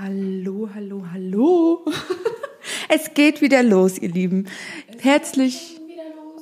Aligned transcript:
Hallo, 0.00 0.68
hallo, 0.74 1.02
hallo. 1.12 1.84
Es 2.90 3.14
geht 3.14 3.40
wieder 3.40 3.62
los, 3.62 3.98
ihr 3.98 4.10
Lieben. 4.10 4.46
Herzlich. 5.00 5.80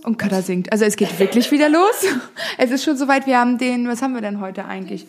Und 0.05 0.19
Kada 0.19 0.43
singt. 0.43 0.71
Also 0.73 0.85
es 0.85 0.97
geht 0.97 1.19
wirklich 1.19 1.51
wieder 1.51 1.69
los. 1.69 2.05
Es 2.59 2.71
ist 2.71 2.85
schon 2.85 2.97
soweit. 2.97 3.27
Wir 3.27 3.39
haben 3.39 3.59
den, 3.59 3.89
was 3.89 4.03
haben 4.03 4.15
wir 4.15 4.21
denn 4.21 4.41
heute 4.41 4.65
eigentlich? 4.65 5.07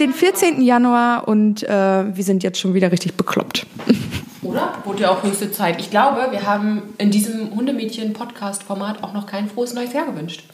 Den 0.00 0.12
14. 0.12 0.62
Januar 0.62 1.28
und 1.28 1.62
äh, 1.64 1.68
wir 1.68 2.24
sind 2.24 2.42
jetzt 2.42 2.58
schon 2.58 2.74
wieder 2.74 2.90
richtig 2.90 3.14
bekloppt. 3.14 3.66
Oder? 4.42 4.78
Wurde 4.84 5.02
ja 5.02 5.10
auch 5.10 5.22
höchste 5.22 5.50
Zeit. 5.52 5.80
Ich 5.80 5.90
glaube, 5.90 6.28
wir 6.30 6.46
haben 6.46 6.82
in 6.98 7.10
diesem 7.10 7.54
Hundemädchen-Podcast-Format 7.54 9.02
auch 9.02 9.12
noch 9.12 9.26
kein 9.26 9.48
frohes 9.48 9.74
neues 9.74 9.92
Jahr 9.92 10.06
gewünscht. 10.06 10.44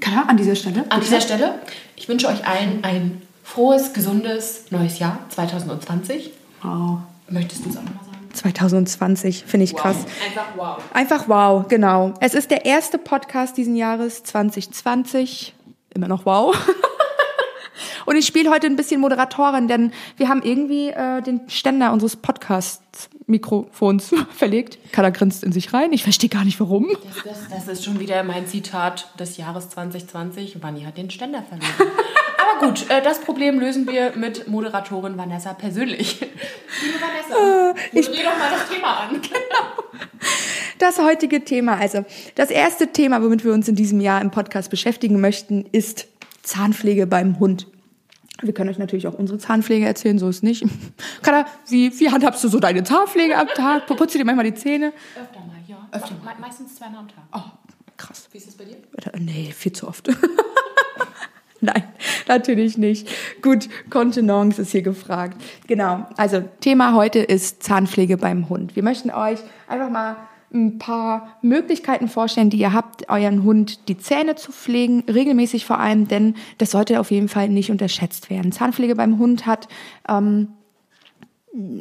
Kada, 0.00 0.22
an 0.28 0.36
dieser 0.36 0.56
Stelle? 0.56 0.84
An 0.88 1.00
dieser 1.00 1.20
Stelle, 1.20 1.56
ich 1.96 2.08
wünsche 2.08 2.28
euch 2.28 2.46
allen 2.46 2.82
ein 2.84 3.22
frohes, 3.44 3.92
gesundes 3.92 4.64
neues 4.70 4.98
Jahr 4.98 5.18
2020. 5.30 6.32
Wow. 6.62 6.98
Möchtest 7.28 7.64
du 7.64 7.70
es 7.70 7.76
auch 7.76 7.82
nochmal 7.82 8.04
sagen? 8.04 8.10
2020, 8.32 9.44
finde 9.44 9.64
ich 9.64 9.74
krass. 9.74 9.96
Einfach 10.24 10.46
wow. 10.56 10.78
Einfach 10.92 11.28
wow, 11.28 11.66
genau. 11.68 12.14
Es 12.20 12.34
ist 12.34 12.50
der 12.50 12.64
erste 12.64 12.98
Podcast 12.98 13.56
diesen 13.56 13.76
Jahres 13.76 14.22
2020. 14.24 15.54
Immer 15.94 16.08
noch 16.08 16.26
wow. 16.26 16.56
Und 18.06 18.16
ich 18.16 18.26
spiele 18.26 18.50
heute 18.50 18.66
ein 18.66 18.76
bisschen 18.76 19.00
Moderatorin, 19.00 19.68
denn 19.68 19.92
wir 20.16 20.28
haben 20.28 20.42
irgendwie 20.42 20.88
äh, 20.88 21.22
den 21.22 21.48
Ständer 21.48 21.92
unseres 21.92 22.16
Podcast-Mikrofons 22.16 24.12
verlegt. 24.36 24.78
Kada 24.92 25.10
grinst 25.10 25.44
in 25.44 25.52
sich 25.52 25.72
rein. 25.72 25.92
Ich 25.92 26.02
verstehe 26.02 26.28
gar 26.30 26.44
nicht, 26.44 26.58
warum. 26.60 26.88
Das, 26.88 27.22
das, 27.24 27.48
das 27.48 27.68
ist 27.68 27.84
schon 27.84 28.00
wieder 28.00 28.22
mein 28.24 28.46
Zitat 28.46 29.08
des 29.18 29.36
Jahres 29.36 29.70
2020. 29.70 30.62
Vanni 30.62 30.82
hat 30.82 30.96
den 30.96 31.10
Ständer 31.10 31.42
verloren. 31.42 31.92
Aber 32.40 32.66
gut, 32.66 32.88
äh, 32.90 33.02
das 33.02 33.20
Problem 33.20 33.58
lösen 33.60 33.86
wir 33.86 34.12
mit 34.16 34.48
Moderatorin 34.48 35.16
Vanessa 35.16 35.52
persönlich. 35.54 36.20
Liebe 36.20 36.98
Vanessa, 37.00 37.74
moderier 37.92 38.24
doch 38.24 38.38
mal 38.38 38.50
das 38.50 38.68
Thema 38.68 39.00
an. 39.00 39.20
Das 40.78 40.98
heutige 40.98 41.44
Thema, 41.44 41.76
also 41.76 42.04
das 42.36 42.50
erste 42.50 42.88
Thema, 42.92 43.22
womit 43.22 43.44
wir 43.44 43.52
uns 43.52 43.68
in 43.68 43.74
diesem 43.74 44.00
Jahr 44.00 44.22
im 44.22 44.30
Podcast 44.30 44.70
beschäftigen 44.70 45.20
möchten, 45.20 45.66
ist 45.72 46.06
Zahnpflege 46.42 47.06
beim 47.06 47.38
Hund. 47.38 47.66
Wir 48.40 48.54
können 48.54 48.70
euch 48.70 48.78
natürlich 48.78 49.06
auch 49.06 49.12
unsere 49.12 49.38
Zahnpflege 49.38 49.84
erzählen, 49.84 50.18
so 50.18 50.28
ist 50.30 50.42
nicht. 50.42 50.64
Kada, 51.22 51.44
wie, 51.68 51.98
wie 52.00 52.10
handhabst 52.10 52.42
du 52.42 52.48
so 52.48 52.58
deine 52.58 52.82
Zahnpflege 52.82 53.36
am 53.36 53.48
Tag? 53.48 53.86
Putzt 53.86 54.14
du 54.14 54.18
dir 54.18 54.24
manchmal 54.24 54.46
die 54.46 54.54
Zähne? 54.54 54.94
Öfter 55.20 55.40
mal, 55.40 55.58
ja. 55.66 55.86
Öfter 55.92 56.14
mal. 56.24 56.34
Meistens 56.40 56.76
zweimal 56.76 57.00
am 57.00 57.08
Tag. 57.08 57.24
Oh, 57.34 57.50
krass. 57.98 58.28
Wie 58.32 58.38
ist 58.38 58.46
das 58.46 58.54
bei 58.54 58.64
dir? 58.64 58.76
Äh, 58.76 59.18
Nee, 59.18 59.52
viel 59.54 59.72
zu 59.72 59.86
oft. 59.86 60.08
Nein, 61.62 61.84
natürlich 62.26 62.78
nicht. 62.78 63.08
Gut, 63.42 63.68
Kontenance 63.90 64.62
ist 64.62 64.72
hier 64.72 64.82
gefragt. 64.82 65.40
Genau, 65.66 66.06
also 66.16 66.42
Thema 66.60 66.94
heute 66.94 67.18
ist 67.18 67.62
Zahnpflege 67.62 68.16
beim 68.16 68.48
Hund. 68.48 68.76
Wir 68.76 68.82
möchten 68.82 69.10
euch 69.10 69.40
einfach 69.68 69.90
mal 69.90 70.16
ein 70.52 70.78
paar 70.78 71.36
Möglichkeiten 71.42 72.08
vorstellen, 72.08 72.50
die 72.50 72.58
ihr 72.58 72.72
habt, 72.72 73.08
euren 73.08 73.44
Hund 73.44 73.88
die 73.88 73.98
Zähne 73.98 74.34
zu 74.34 74.52
pflegen, 74.52 75.04
regelmäßig 75.06 75.64
vor 75.64 75.78
allem, 75.78 76.08
denn 76.08 76.34
das 76.58 76.72
sollte 76.72 76.98
auf 76.98 77.10
jeden 77.10 77.28
Fall 77.28 77.48
nicht 77.48 77.70
unterschätzt 77.70 78.30
werden. 78.30 78.50
Zahnpflege 78.50 78.96
beim 78.96 79.18
Hund 79.18 79.46
hat 79.46 79.68
ähm, 80.08 80.48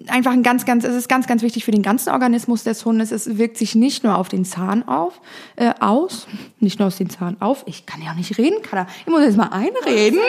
einfach 0.07 0.31
ein 0.31 0.41
ganz, 0.41 0.65
ganz, 0.65 0.83
es 0.83 0.95
ist 0.95 1.07
ganz, 1.07 1.27
ganz 1.27 1.43
wichtig 1.43 1.63
für 1.63 1.71
den 1.71 1.83
ganzen 1.83 2.09
Organismus 2.09 2.63
des 2.63 2.85
Hundes. 2.85 3.11
Es 3.11 3.37
wirkt 3.37 3.57
sich 3.57 3.75
nicht 3.75 4.03
nur 4.03 4.17
auf 4.17 4.27
den 4.27 4.43
Zahn 4.43 4.87
auf, 4.87 5.21
äh, 5.55 5.73
aus, 5.79 6.27
nicht 6.59 6.79
nur 6.79 6.87
aus 6.87 6.97
den 6.97 7.09
Zahn 7.09 7.39
auf. 7.39 7.63
Ich 7.67 7.85
kann 7.85 8.01
ja 8.01 8.11
auch 8.11 8.15
nicht 8.15 8.37
reden, 8.37 8.61
Kada. 8.63 8.87
Ich 9.01 9.07
muss 9.07 9.21
jetzt 9.21 9.37
mal 9.37 9.49
einreden. 9.49 10.19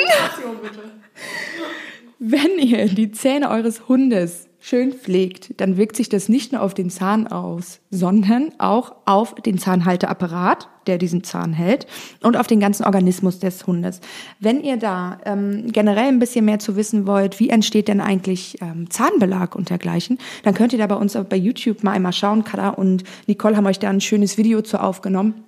Wenn 2.19 2.59
ihr 2.59 2.87
die 2.87 3.13
Zähne 3.13 3.49
eures 3.49 3.89
Hundes 3.89 4.50
schön 4.61 4.93
pflegt, 4.93 5.61
dann 5.61 5.77
wirkt 5.77 5.97
sich 5.97 6.09
das 6.09 6.29
nicht 6.29 6.53
nur 6.53 6.63
auf 6.63 6.75
den 6.75 6.91
Zahn 6.91 7.27
aus, 7.27 7.81
sondern 7.91 8.53
auch 8.59 8.95
auf 9.07 9.35
den 9.35 9.59
Zahnhalteapparat, 9.59 10.69
der 10.87 10.99
diesen 10.99 11.25
Zahn 11.25 11.53
hält, 11.53 11.87
und 12.23 12.37
auf 12.37 12.47
den 12.47 12.61
ganzen 12.61 12.85
Organismus 12.85 13.39
des 13.39 13.67
Hundes. 13.67 14.01
Wenn 14.39 14.63
ihr 14.63 14.77
da 14.77 15.19
ähm, 15.25 15.73
generell 15.73 16.09
ein 16.09 16.19
bisschen 16.19 16.45
mehr 16.45 16.59
zu 16.59 16.77
wissen 16.77 17.07
wollt, 17.07 17.41
wie 17.41 17.49
entsteht 17.49 17.89
denn 17.89 18.01
eigentlich 18.01 18.59
ähm, 18.61 18.91
Zahnbelag 18.91 19.57
und 19.57 19.71
dergleichen, 19.71 20.19
dann 20.45 20.55
könnt 20.55 20.73
ihr 20.73 20.79
da 20.79 20.87
bei 20.87 20.97
uns 20.97 21.19
bei 21.29 21.37
YouTube 21.37 21.83
mal 21.83 21.93
einmal 21.93 22.13
schauen. 22.13 22.45
Kada 22.45 22.69
und 22.69 23.05
Nicole 23.27 23.57
haben 23.57 23.67
euch 23.67 23.79
da 23.79 23.89
ein 23.89 24.01
schönes 24.01 24.37
Video 24.37 24.63
zu 24.63 24.81
aufgenommen. 24.81 25.45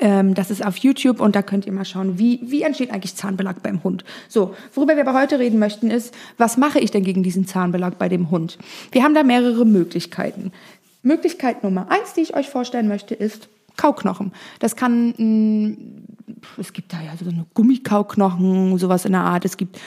Ähm, 0.00 0.34
das 0.34 0.50
ist 0.50 0.64
auf 0.64 0.76
YouTube 0.78 1.20
und 1.20 1.36
da 1.36 1.42
könnt 1.42 1.66
ihr 1.66 1.72
mal 1.72 1.84
schauen, 1.84 2.18
wie, 2.18 2.40
wie 2.42 2.62
entsteht 2.62 2.90
eigentlich 2.90 3.14
Zahnbelag 3.14 3.62
beim 3.62 3.82
Hund. 3.84 4.04
So, 4.28 4.54
worüber 4.74 4.96
wir 4.96 5.06
aber 5.06 5.18
heute 5.18 5.38
reden 5.38 5.58
möchten 5.58 5.90
ist, 5.90 6.14
was 6.38 6.56
mache 6.56 6.78
ich 6.78 6.90
denn 6.90 7.04
gegen 7.04 7.22
diesen 7.22 7.46
Zahnbelag 7.46 7.98
bei 7.98 8.08
dem 8.08 8.30
Hund? 8.30 8.58
Wir 8.90 9.02
haben 9.02 9.14
da 9.14 9.22
mehrere 9.22 9.64
Möglichkeiten. 9.64 10.52
Möglichkeit 11.02 11.64
Nummer 11.64 11.90
eins, 11.90 12.14
die 12.14 12.20
ich 12.20 12.34
euch 12.34 12.48
vorstellen 12.48 12.88
möchte, 12.88 13.14
ist 13.14 13.48
Kauknochen. 13.76 14.32
Das 14.58 14.76
kann, 14.76 15.14
mh, 15.16 15.76
es 16.58 16.72
gibt 16.72 16.92
da 16.92 17.00
ja 17.00 17.12
so 17.18 17.28
eine 17.28 17.46
Gummikauknochen, 17.54 18.78
sowas 18.78 19.04
in 19.04 19.12
der 19.12 19.22
Art. 19.22 19.44
Es 19.44 19.56
gibt 19.56 19.80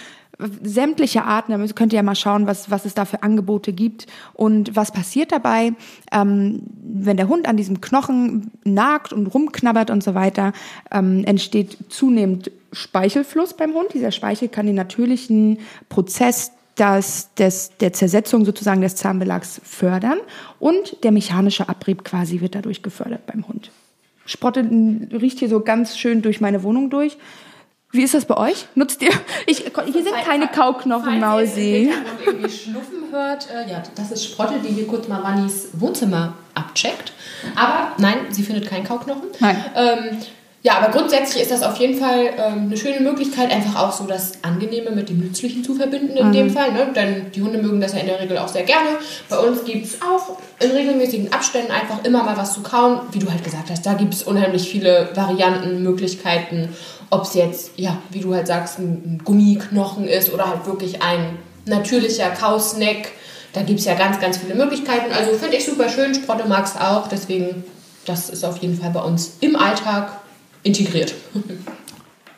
sämtliche 0.63 1.23
Arten, 1.23 1.51
da 1.51 1.73
könnt 1.73 1.94
ihr 1.94 1.97
ja 1.97 2.03
mal 2.03 2.16
schauen, 2.16 2.47
was, 2.47 2.69
was 2.69 2.85
es 2.85 2.94
da 2.94 3.06
für 3.06 3.23
Angebote 3.23 3.73
gibt 3.73 4.07
und 4.34 4.75
was 4.75 4.91
passiert 4.91 5.31
dabei, 5.31 5.73
ähm, 6.12 6.63
wenn 6.84 7.18
der 7.18 7.28
Hund 7.28 7.47
an 7.47 7.57
diesem 7.57 7.81
Knochen 7.81 8.51
nagt 8.63 9.13
und 9.13 9.28
rumknabbert 9.28 9.90
und 9.90 10.03
so 10.03 10.13
weiter, 10.13 10.53
ähm, 10.91 11.24
entsteht 11.25 11.78
zunehmend 11.90 12.51
Speichelfluss 12.72 13.53
beim 13.56 13.74
Hund. 13.74 13.94
Dieser 13.94 14.12
Speichel 14.12 14.50
kann 14.50 14.66
den 14.66 14.75
natürlichen 14.75 15.59
Prozess 15.90 16.51
das, 16.75 17.34
des, 17.35 17.72
der 17.79 17.94
Zersetzung 17.94 18.44
sozusagen 18.44 18.81
des 18.81 18.95
Zahnbelags 18.95 19.62
fördern 19.63 20.19
und 20.59 21.03
der 21.03 21.12
mechanische 21.12 21.69
Abrieb 21.69 22.03
quasi 22.03 22.41
wird 22.41 22.56
dadurch 22.56 22.84
gefördert 22.84 23.25
beim 23.25 23.47
Hund. 23.47 23.72
Sprotte 24.25 24.62
riecht 25.13 25.40
hier 25.40 25.50
so 25.50 25.62
ganz 25.62 25.97
schön 25.97 26.22
durch 26.22 26.41
meine 26.41 26.63
Wohnung 26.63 26.90
durch. 26.90 27.18
Wie 27.95 28.03
ist 28.03 28.13
das 28.13 28.25
bei 28.25 28.38
euch? 28.38 28.67
Nutzt 28.75 29.01
ihr? 29.01 29.11
Ich, 29.47 29.59
hier 29.59 30.03
sind 30.03 30.16
keine 30.25 30.47
Kauknochen, 30.47 31.19
Mausi. 31.19 31.91
Hintergrund 31.91 32.19
irgendwie 32.25 32.50
schnuffen 32.50 33.06
hört, 33.11 33.47
äh, 33.50 33.69
ja, 33.69 33.81
das 33.95 34.11
ist 34.11 34.25
Sprotte, 34.25 34.56
die 34.59 34.73
hier 34.73 34.88
kurz 34.88 35.07
mal 35.07 35.23
Wannis 35.23 35.69
Wohnzimmer 35.73 36.33
abcheckt. 36.53 37.13
Aber 37.56 37.94
nein, 37.97 38.17
sie 38.29 38.44
findet 38.44 38.67
keinen 38.67 38.83
Kauknochen. 38.83 39.29
Nein. 39.39 39.63
Ähm, 39.75 40.17
ja, 40.66 40.79
aber 40.79 40.91
grundsätzlich 40.91 41.44
ist 41.44 41.51
das 41.51 41.61
auf 41.61 41.78
jeden 41.78 42.00
Fall 42.00 42.25
ähm, 42.39 42.63
eine 42.66 42.75
schöne 42.75 43.00
Möglichkeit, 43.00 43.51
einfach 43.51 43.83
auch 43.83 43.91
so 43.91 44.06
das 44.07 44.44
Angenehme 44.44 44.89
mit 44.89 45.09
dem 45.09 45.19
Nützlichen 45.19 45.63
zu 45.63 45.75
verbinden 45.75 46.17
in 46.17 46.31
dem 46.31 46.50
Fall. 46.50 46.72
Ne? 46.73 46.88
Denn 46.95 47.31
die 47.31 47.44
Hunde 47.44 47.59
mögen 47.59 47.79
das 47.79 47.94
ja 47.94 48.00
in 48.00 48.07
der 48.07 48.19
Regel 48.19 48.39
auch 48.39 48.47
sehr 48.47 48.63
gerne. 48.63 48.89
Bei 49.29 49.38
uns 49.38 49.63
gibt 49.63 49.85
es 49.85 50.01
auch 50.01 50.39
in 50.59 50.72
regelmäßigen 50.72 51.31
Abständen 51.31 51.72
einfach 51.72 52.03
immer 52.03 52.23
mal 52.23 52.35
was 52.35 52.56
zu 52.56 52.63
kauen. 52.63 53.01
Wie 53.12 53.19
du 53.19 53.29
halt 53.29 53.44
gesagt 53.44 53.69
hast, 53.69 53.85
da 53.85 53.94
gibt 53.94 54.16
es 54.16 54.23
unheimlich 54.23 54.67
viele 54.67 55.09
Varianten, 55.13 55.83
Möglichkeiten. 55.83 56.69
Ob 57.09 57.23
es 57.23 57.33
jetzt, 57.33 57.71
ja, 57.77 57.97
wie 58.09 58.19
du 58.19 58.33
halt 58.33 58.47
sagst, 58.47 58.79
ein, 58.79 59.21
Gummiknochen 59.23 60.07
ist 60.07 60.33
oder 60.33 60.49
halt 60.49 60.66
wirklich 60.66 61.01
ein 61.01 61.38
natürlicher 61.66 62.29
Kausnack. 62.29 63.11
Da 63.53 63.61
gibt 63.61 63.79
es 63.79 63.85
ja 63.85 63.95
ganz, 63.95 64.19
ganz 64.19 64.38
viele 64.38 64.55
Möglichkeiten. 64.55 65.11
Also 65.13 65.33
finde 65.38 65.57
ich 65.57 65.65
super 65.65 65.89
schön. 65.89 66.13
Sprotte 66.13 66.47
mag 66.47 66.65
es 66.65 66.75
auch. 66.75 67.07
Deswegen, 67.07 67.63
das 68.05 68.29
ist 68.29 68.44
auf 68.44 68.57
jeden 68.57 68.79
Fall 68.79 68.91
bei 68.91 69.01
uns 69.01 69.38
im 69.39 69.55
Alltag 69.55 70.19
integriert. 70.63 71.13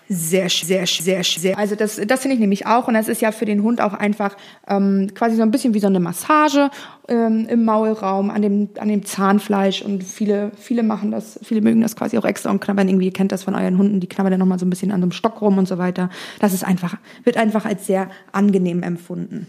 Sehr, 0.09 0.49
sehr, 0.49 0.87
sehr, 0.87 1.23
sehr. 1.23 1.57
Also 1.57 1.75
das, 1.75 1.99
das 2.07 2.21
finde 2.21 2.35
ich 2.35 2.39
nämlich 2.39 2.65
auch. 2.65 2.87
Und 2.87 2.93
das 2.93 3.09
ist 3.09 3.21
ja 3.21 3.33
für 3.33 3.45
den 3.45 3.61
Hund 3.61 3.81
auch 3.81 3.93
einfach 3.93 4.37
ähm, 4.67 5.09
quasi 5.13 5.35
so 5.35 5.41
ein 5.41 5.51
bisschen 5.51 5.73
wie 5.73 5.79
so 5.79 5.87
eine 5.87 5.99
Massage 5.99 6.69
ähm, 7.09 7.45
im 7.49 7.65
Maulraum, 7.65 8.29
an 8.29 8.41
dem, 8.41 8.69
an 8.79 8.87
dem 8.87 9.05
Zahnfleisch. 9.05 9.81
Und 9.81 10.03
viele, 10.03 10.51
viele 10.57 10.83
machen 10.83 11.11
das, 11.11 11.37
viele 11.43 11.61
mögen 11.61 11.81
das 11.81 11.97
quasi 11.97 12.17
auch 12.17 12.23
extra 12.23 12.51
und 12.51 12.61
knabbern 12.61 12.87
irgendwie, 12.87 13.07
ihr 13.07 13.13
kennt 13.13 13.33
das 13.33 13.43
von 13.43 13.53
euren 13.53 13.77
Hunden, 13.77 13.99
die 13.99 14.07
knabbern 14.07 14.31
dann 14.31 14.39
nochmal 14.39 14.59
so 14.59 14.65
ein 14.65 14.69
bisschen 14.69 14.91
an 14.91 15.01
so 15.01 15.05
einem 15.05 15.11
Stock 15.11 15.41
rum 15.41 15.57
und 15.57 15.67
so 15.67 15.77
weiter. 15.77 16.09
Das 16.39 16.53
ist 16.53 16.63
einfach, 16.63 16.95
wird 17.25 17.35
einfach 17.35 17.65
als 17.65 17.85
sehr 17.85 18.09
angenehm 18.31 18.83
empfunden. 18.83 19.47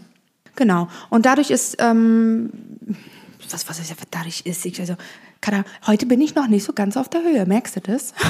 Genau. 0.57 0.89
Und 1.09 1.25
dadurch 1.25 1.51
ist, 1.51 1.77
ähm, 1.79 2.49
was, 3.49 3.69
was 3.69 3.79
ist 3.79 3.89
ja, 3.89 3.95
dadurch 4.11 4.41
ist, 4.41 4.65
ich, 4.65 4.77
also, 4.81 4.95
Kada, 5.39 5.63
heute 5.87 6.05
bin 6.05 6.19
ich 6.19 6.35
noch 6.35 6.47
nicht 6.47 6.65
so 6.65 6.73
ganz 6.73 6.97
auf 6.97 7.07
der 7.07 7.23
Höhe, 7.23 7.45
merkst 7.45 7.77
du 7.77 7.79
das? 7.79 8.13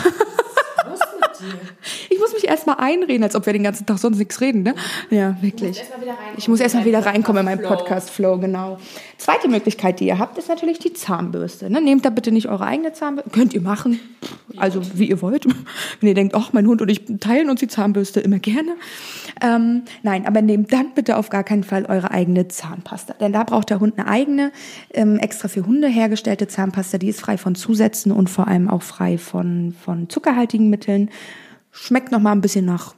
Ich 2.10 2.20
muss 2.20 2.34
mich 2.34 2.48
erstmal 2.48 2.78
einreden, 2.78 3.24
als 3.24 3.36
ob 3.36 3.46
wir 3.46 3.54
den 3.54 3.64
ganzen 3.64 3.86
Tag 3.86 3.98
sonst 4.00 4.18
nichts 4.18 4.40
reden, 4.42 4.64
ne? 4.64 4.76
Ja, 5.10 5.38
wirklich. 5.42 5.84
Ich 6.38 6.48
muss 6.48 6.60
erstmal 6.60 6.86
wieder 6.86 7.06
reinkommen 7.06 7.42
in 7.42 7.46
meinen 7.46 7.62
Podcast-Flow. 7.62 7.90
Podcast-Flow, 7.90 8.38
genau. 8.40 8.78
Zweite 9.18 9.48
Möglichkeit, 9.48 10.00
die 10.00 10.08
ihr 10.08 10.20
habt, 10.20 10.38
ist 10.38 10.50
natürlich 10.50 10.80
die 10.80 10.94
Zahnbürste. 10.94 11.70
Ne? 11.70 11.82
Nehmt 11.82 12.06
da 12.06 12.10
bitte 12.10 12.32
nicht 12.32 12.48
eure 12.48 12.66
eigene 12.66 12.94
Zahnbürste. 12.94 13.32
Könnt 13.32 13.54
ihr 13.54 13.62
machen. 13.62 14.00
Also, 14.58 14.82
wie 14.94 15.10
ihr 15.10 15.22
wollt. 15.22 15.46
Wenn 16.00 16.10
ihr 16.10 16.16
denkt, 16.16 16.36
ach, 16.36 16.54
mein 16.54 16.68
Hund 16.68 16.82
und 16.82 16.90
ich 16.90 17.06
teilen 17.20 17.50
uns 17.50 17.60
die 17.60 17.68
Zahnbürste 17.68 18.20
immer 18.20 18.40
gerne. 18.40 18.72
Ähm, 19.42 19.84
nein, 20.04 20.26
aber 20.26 20.42
nehmt 20.42 20.72
dann 20.74 20.94
bitte 20.94 21.18
auf 21.18 21.30
gar 21.30 21.44
keinen 21.44 21.64
Fall 21.64 21.86
eure 21.86 22.12
eigene 22.12 22.48
Zahnpasta. 22.48 23.14
Denn 23.14 23.34
da 23.34 23.44
braucht 23.44 23.70
der 23.70 23.80
Hund 23.80 23.98
eine 23.98 24.08
eigene, 24.08 24.52
ähm, 24.94 25.18
extra 25.18 25.48
für 25.48 25.66
Hunde 25.66 25.88
hergestellte 25.88 26.48
Zahnpasta. 26.48 26.98
Die 26.98 27.10
ist 27.10 27.22
frei 27.22 27.38
von 27.38 27.56
Zusätzen 27.56 28.12
und 28.12 28.30
vor 28.30 28.48
allem 28.48 28.70
auch 28.70 28.84
frei 28.84 29.18
von, 29.18 29.76
von 29.84 30.10
zuckerhaltigen 30.10 30.70
Mitteln. 30.70 31.10
Schmeckt 31.82 32.12
noch 32.12 32.20
mal 32.20 32.32
ein 32.32 32.42
bisschen 32.42 32.66
nach 32.66 32.96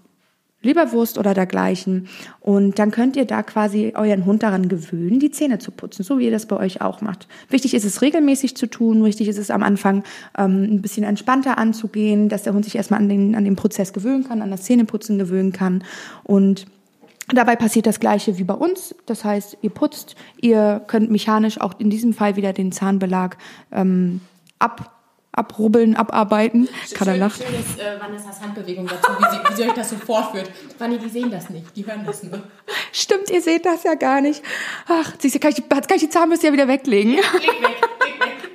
Leberwurst 0.64 1.18
oder 1.18 1.34
dergleichen. 1.34 2.08
Und 2.40 2.78
dann 2.78 2.92
könnt 2.92 3.16
ihr 3.16 3.26
da 3.26 3.42
quasi 3.44 3.94
euren 3.96 4.26
Hund 4.26 4.44
daran 4.44 4.70
gewöhnen, 4.70 5.20
die 5.20 5.32
Zähne 5.32 5.60
zu 5.60 5.72
putzen, 5.72 6.04
so 6.04 6.20
wie 6.20 6.26
ihr 6.26 6.32
das 6.32 6.46
bei 6.46 6.56
euch 6.56 6.82
auch 6.82 7.02
macht. 7.02 7.28
Wichtig 7.50 7.74
ist 7.74 7.86
es 7.86 8.02
regelmäßig 8.02 8.56
zu 8.56 8.68
tun, 8.68 9.04
wichtig 9.04 9.28
ist 9.28 9.40
es 9.40 9.50
am 9.50 9.64
Anfang 9.64 10.04
ähm, 10.38 10.64
ein 10.64 10.82
bisschen 10.82 11.04
entspannter 11.04 11.58
anzugehen, 11.58 12.30
dass 12.30 12.44
der 12.44 12.54
Hund 12.54 12.66
sich 12.66 12.76
erstmal 12.76 13.00
an 13.00 13.10
den, 13.10 13.36
an 13.36 13.44
den 13.44 13.56
Prozess 13.56 13.92
gewöhnen 13.94 14.24
kann, 14.28 14.42
an 14.42 14.52
das 14.52 14.64
Zähneputzen 14.64 15.18
gewöhnen 15.18 15.52
kann. 15.52 15.84
Und 16.24 16.68
Dabei 17.34 17.56
passiert 17.56 17.86
das 17.86 18.02
Gleiche 18.02 18.38
wie 18.38 18.44
bei 18.44 18.56
uns. 18.56 18.94
Das 19.06 19.24
heißt, 19.24 19.60
ihr 19.62 19.70
putzt, 19.70 20.16
ihr 20.42 20.82
könnt 20.88 21.12
mechanisch 21.12 21.62
auch 21.62 21.80
in 21.80 21.90
diesem 21.90 22.14
Fall 22.14 22.36
wieder 22.36 22.52
den 22.52 22.74
Zahnbelag 22.74 23.38
ähm, 23.72 24.20
ab 24.60 25.01
abrubbeln, 25.34 25.96
abarbeiten. 25.96 26.68
Kada 26.94 27.14
lacht. 27.14 27.42
Schön 27.42 27.60
ist 27.60 27.80
äh, 27.80 28.00
Vanessas 28.00 28.42
Handbewegung 28.42 28.88
dazu, 28.88 29.12
wie 29.18 29.36
sie, 29.36 29.50
wie 29.50 29.56
sie 29.56 29.70
euch 29.70 29.76
das 29.76 29.90
so 29.90 29.96
vorführt. 29.96 30.52
Vanni, 30.78 30.98
die 30.98 31.10
sehen 31.10 31.32
das 31.32 31.50
nicht, 31.50 31.76
die 31.76 31.86
hören 31.86 32.04
das 32.06 32.24
nur. 32.24 32.42
Stimmt, 32.92 33.30
ihr 33.30 33.42
seht 33.42 33.66
das 33.66 33.84
ja 33.84 33.96
gar 33.96 34.22
nicht. 34.22 34.44
Ach, 34.88 35.14
siehst 35.20 35.36
du, 35.36 35.40
kann 35.40 35.52
ich, 35.52 35.56
die, 35.56 35.62
kann 35.62 35.84
ich 35.96 36.02
die 36.02 36.10
Zahnbürste 36.10 36.48
ja 36.48 36.54
wieder 36.54 36.68
weglegen. 36.68 37.14
Leg 37.14 37.24
weg, 37.24 37.42
leg 37.42 38.20
weg. 38.20 38.52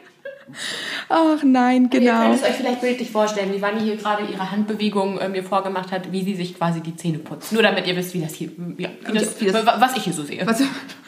Ach 1.09 1.43
nein, 1.45 1.89
genau. 1.89 2.07
ihr 2.07 2.29
könnt 2.31 2.43
es 2.43 2.49
euch 2.49 2.57
vielleicht 2.57 2.81
bildlich 2.81 3.11
vorstellen, 3.11 3.53
wie 3.55 3.63
Vanni 3.63 3.81
hier 3.81 3.97
gerade 3.97 4.25
ihre 4.25 4.51
Handbewegung 4.51 5.19
äh, 5.19 5.29
mir 5.29 5.45
vorgemacht 5.45 5.93
hat, 5.93 6.11
wie 6.13 6.25
sie 6.25 6.35
sich 6.35 6.57
quasi 6.57 6.81
die 6.81 6.97
Zähne 6.97 7.19
putzt. 7.19 7.53
Nur 7.53 7.63
damit 7.63 7.87
ihr 7.87 7.97
wisst, 7.97 8.13
wie 8.15 8.21
das 8.21 8.35
hier, 8.35 8.51
ja, 8.77 8.89
wie 9.07 9.19
das, 9.19 9.41
wie 9.41 9.47
das, 9.47 9.65
was 9.65 9.97
ich 9.97 10.05
hier 10.05 10.13
so 10.13 10.25
sehe. 10.25 10.47
Was, 10.47 10.63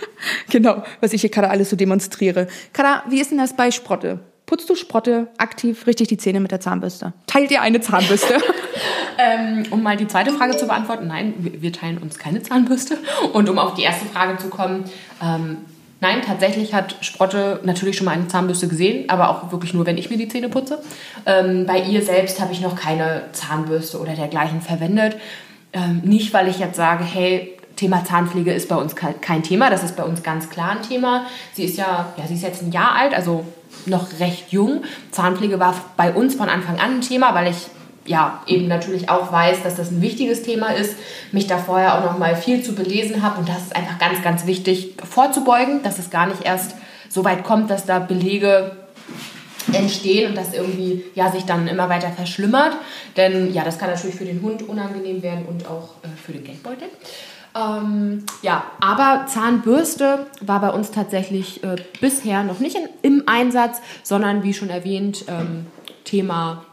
genau, 0.50 0.82
was 1.00 1.12
ich 1.12 1.20
hier 1.20 1.30
gerade 1.30 1.50
alles 1.50 1.70
so 1.70 1.76
demonstriere. 1.76 2.46
Kada, 2.72 3.02
wie 3.08 3.20
ist 3.20 3.30
denn 3.32 3.38
das 3.38 3.54
bei 3.54 3.70
Sprotte? 3.70 4.20
Putzt 4.48 4.70
du 4.70 4.74
Sprotte 4.74 5.28
aktiv 5.36 5.86
richtig 5.86 6.08
die 6.08 6.16
Zähne 6.16 6.40
mit 6.40 6.50
der 6.50 6.58
Zahnbürste? 6.58 7.12
Teilt 7.26 7.50
ihr 7.50 7.60
eine 7.60 7.82
Zahnbürste? 7.82 8.38
ähm, 9.18 9.64
um 9.70 9.82
mal 9.82 9.98
die 9.98 10.08
zweite 10.08 10.32
Frage 10.32 10.56
zu 10.56 10.66
beantworten, 10.66 11.06
nein, 11.06 11.34
wir 11.36 11.70
teilen 11.70 11.98
uns 11.98 12.18
keine 12.18 12.42
Zahnbürste. 12.42 12.96
Und 13.34 13.50
um 13.50 13.58
auf 13.58 13.74
die 13.74 13.82
erste 13.82 14.06
Frage 14.06 14.38
zu 14.38 14.48
kommen, 14.48 14.84
ähm, 15.22 15.58
nein, 16.00 16.22
tatsächlich 16.24 16.72
hat 16.72 16.96
Sprotte 17.02 17.60
natürlich 17.64 17.98
schon 17.98 18.06
mal 18.06 18.12
eine 18.12 18.26
Zahnbürste 18.26 18.68
gesehen, 18.68 19.10
aber 19.10 19.28
auch 19.28 19.52
wirklich 19.52 19.74
nur, 19.74 19.84
wenn 19.84 19.98
ich 19.98 20.08
mir 20.08 20.16
die 20.16 20.28
Zähne 20.28 20.48
putze. 20.48 20.78
Ähm, 21.26 21.66
bei 21.66 21.82
ihr 21.82 22.00
selbst 22.00 22.40
habe 22.40 22.54
ich 22.54 22.62
noch 22.62 22.74
keine 22.74 23.24
Zahnbürste 23.32 24.00
oder 24.00 24.14
dergleichen 24.14 24.62
verwendet. 24.62 25.18
Ähm, 25.74 26.00
nicht, 26.04 26.32
weil 26.32 26.48
ich 26.48 26.58
jetzt 26.58 26.76
sage, 26.76 27.04
hey, 27.04 27.54
Thema 27.76 28.02
Zahnpflege 28.02 28.54
ist 28.54 28.70
bei 28.70 28.76
uns 28.76 28.96
kein 28.96 29.42
Thema, 29.42 29.68
das 29.68 29.84
ist 29.84 29.94
bei 29.94 30.04
uns 30.04 30.22
ganz 30.22 30.48
klar 30.48 30.70
ein 30.70 30.82
Thema. 30.82 31.26
Sie 31.52 31.64
ist 31.64 31.76
ja, 31.76 32.14
ja, 32.16 32.26
sie 32.26 32.34
ist 32.34 32.42
jetzt 32.42 32.62
ein 32.62 32.72
Jahr 32.72 32.94
alt, 32.94 33.12
also 33.12 33.44
noch 33.86 34.20
recht 34.20 34.52
jung. 34.52 34.82
Zahnpflege 35.10 35.58
war 35.58 35.74
bei 35.96 36.12
uns 36.12 36.34
von 36.34 36.48
Anfang 36.48 36.78
an 36.78 36.96
ein 36.96 37.00
Thema, 37.00 37.34
weil 37.34 37.50
ich 37.50 37.68
ja 38.08 38.42
eben 38.46 38.68
natürlich 38.68 39.08
auch 39.08 39.30
weiß, 39.30 39.62
dass 39.62 39.76
das 39.76 39.90
ein 39.90 40.00
wichtiges 40.00 40.42
Thema 40.42 40.68
ist, 40.68 40.96
mich 41.32 41.46
da 41.46 41.58
vorher 41.58 41.98
auch 41.98 42.04
noch 42.04 42.18
mal 42.18 42.36
viel 42.36 42.62
zu 42.62 42.74
belesen 42.74 43.22
habe 43.22 43.40
und 43.40 43.48
das 43.48 43.62
ist 43.64 43.76
einfach 43.76 43.98
ganz, 43.98 44.22
ganz 44.22 44.46
wichtig 44.46 44.94
vorzubeugen, 45.04 45.82
dass 45.82 45.98
es 45.98 46.10
gar 46.10 46.26
nicht 46.26 46.44
erst 46.44 46.74
so 47.08 47.24
weit 47.24 47.44
kommt, 47.44 47.70
dass 47.70 47.86
da 47.86 47.98
Belege 47.98 48.72
entstehen 49.72 50.30
und 50.30 50.36
das 50.36 50.54
irgendwie 50.54 51.04
ja 51.14 51.30
sich 51.30 51.44
dann 51.44 51.68
immer 51.68 51.88
weiter 51.88 52.10
verschlimmert, 52.10 52.76
denn 53.16 53.52
ja, 53.52 53.64
das 53.64 53.78
kann 53.78 53.90
natürlich 53.90 54.16
für 54.16 54.24
den 54.24 54.40
Hund 54.42 54.66
unangenehm 54.66 55.22
werden 55.22 55.44
und 55.46 55.66
auch 55.66 55.90
äh, 56.02 56.08
für 56.24 56.32
den 56.32 56.44
Geldbeutel. 56.44 56.88
Ähm, 57.54 58.24
ja, 58.42 58.64
aber 58.80 59.26
Zahnbürste 59.26 60.26
war 60.40 60.60
bei 60.60 60.70
uns 60.70 60.90
tatsächlich 60.90 61.62
äh, 61.64 61.76
bisher 62.00 62.44
noch 62.44 62.60
nicht 62.60 62.76
in, 62.76 62.88
im 63.02 63.22
Einsatz, 63.26 63.80
sondern 64.02 64.42
wie 64.42 64.54
schon 64.54 64.70
erwähnt, 64.70 65.24
ähm, 65.28 65.66
Thema 66.04 66.64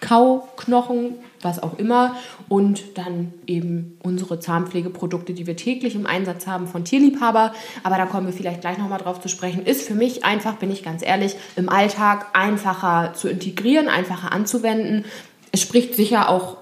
Kauknochen, 0.00 1.14
was 1.40 1.62
auch 1.62 1.78
immer. 1.78 2.16
Und 2.48 2.98
dann 2.98 3.32
eben 3.46 3.98
unsere 4.02 4.38
Zahnpflegeprodukte, 4.38 5.32
die 5.32 5.46
wir 5.46 5.56
täglich 5.56 5.94
im 5.94 6.06
Einsatz 6.06 6.46
haben 6.46 6.66
von 6.66 6.84
Tierliebhaber. 6.84 7.54
Aber 7.82 7.96
da 7.96 8.06
kommen 8.06 8.26
wir 8.26 8.34
vielleicht 8.34 8.60
gleich 8.60 8.78
nochmal 8.78 8.98
drauf 8.98 9.20
zu 9.20 9.28
sprechen. 9.28 9.64
Ist 9.64 9.86
für 9.86 9.94
mich 9.94 10.24
einfach, 10.24 10.56
bin 10.56 10.70
ich 10.70 10.82
ganz 10.82 11.02
ehrlich, 11.02 11.36
im 11.56 11.68
Alltag 11.68 12.26
einfacher 12.34 13.14
zu 13.14 13.28
integrieren, 13.28 13.88
einfacher 13.88 14.32
anzuwenden. 14.32 15.04
Es 15.52 15.62
spricht 15.62 15.94
sicher 15.94 16.28
auch 16.28 16.58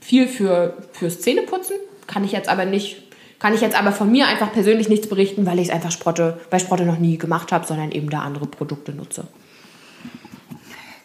viel 0.00 0.28
für, 0.28 0.76
fürs 0.92 1.20
Zähneputzen, 1.20 1.76
kann 2.08 2.24
ich 2.24 2.32
jetzt 2.32 2.48
aber 2.48 2.64
nicht, 2.64 3.04
kann 3.38 3.54
ich 3.54 3.60
jetzt 3.60 3.78
aber 3.78 3.92
von 3.92 4.10
mir 4.10 4.26
einfach 4.26 4.52
persönlich 4.52 4.88
nichts 4.88 5.08
berichten, 5.08 5.46
weil 5.46 5.60
ich 5.60 5.68
es 5.68 5.74
einfach 5.74 5.92
Sprotte, 5.92 6.40
bei 6.50 6.58
Sprotte 6.58 6.84
noch 6.84 6.98
nie 6.98 7.18
gemacht 7.18 7.52
habe, 7.52 7.64
sondern 7.64 7.92
eben 7.92 8.10
da 8.10 8.20
andere 8.20 8.46
Produkte 8.46 8.92
nutze. 8.92 9.28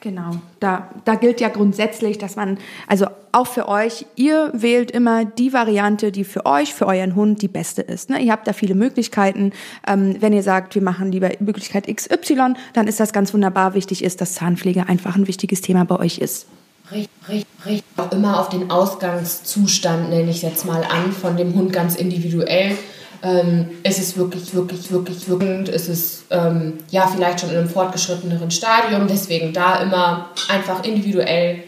Genau, 0.01 0.31
da, 0.59 0.89
da 1.05 1.15
gilt 1.15 1.39
ja 1.39 1.47
grundsätzlich, 1.47 2.17
dass 2.17 2.35
man, 2.35 2.57
also 2.87 3.05
auch 3.31 3.47
für 3.47 3.69
euch, 3.69 4.05
ihr 4.17 4.51
wählt 4.53 4.91
immer 4.91 5.23
die 5.23 5.53
Variante, 5.53 6.11
die 6.11 6.25
für 6.25 6.45
euch, 6.45 6.73
für 6.73 6.87
euren 6.87 7.15
Hund 7.15 7.41
die 7.41 7.47
beste 7.47 7.81
ist. 7.83 8.09
Ne? 8.09 8.19
Ihr 8.19 8.33
habt 8.33 8.45
da 8.45 8.51
viele 8.51 8.75
Möglichkeiten. 8.75 9.53
Ähm, 9.87 10.17
wenn 10.19 10.33
ihr 10.33 10.43
sagt, 10.43 10.75
wir 10.75 10.81
machen 10.81 11.09
lieber 11.09 11.29
Möglichkeit 11.39 11.87
XY, 11.87 12.55
dann 12.73 12.87
ist 12.87 12.99
das 12.99 13.13
ganz 13.13 13.33
wunderbar. 13.33 13.75
Wichtig 13.75 14.03
ist, 14.03 14.19
dass 14.19 14.33
Zahnpflege 14.33 14.89
einfach 14.89 15.15
ein 15.15 15.27
wichtiges 15.27 15.61
Thema 15.61 15.85
bei 15.85 15.97
euch 15.97 16.17
ist 16.17 16.47
richtig, 16.91 17.45
richtig 17.65 17.83
auch 17.97 18.11
immer 18.11 18.39
auf 18.39 18.49
den 18.49 18.71
Ausgangszustand, 18.71 20.09
nenne 20.09 20.29
ich 20.29 20.37
es 20.37 20.41
jetzt 20.41 20.65
mal 20.65 20.83
an, 20.83 21.11
von 21.11 21.37
dem 21.37 21.53
Hund 21.55 21.73
ganz 21.73 21.95
individuell. 21.95 22.77
Ähm, 23.21 23.69
ist 23.83 23.99
es 23.99 24.17
wirklich, 24.17 24.53
wirklich, 24.53 24.91
wirklich 24.91 25.29
wirkend? 25.29 25.69
Ist 25.69 25.87
es 25.87 26.23
ähm, 26.29 26.79
ja 26.89 27.07
vielleicht 27.07 27.39
schon 27.39 27.51
in 27.51 27.57
einem 27.57 27.69
fortgeschritteneren 27.69 28.51
Stadium? 28.51 29.07
Deswegen 29.07 29.53
da 29.53 29.81
immer 29.81 30.29
einfach 30.49 30.83
individuell 30.83 31.63